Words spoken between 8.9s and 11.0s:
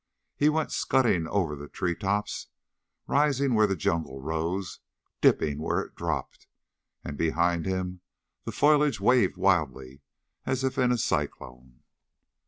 waved wildly as if in a